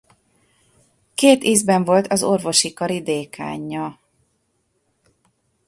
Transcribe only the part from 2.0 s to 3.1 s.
az orvosi kari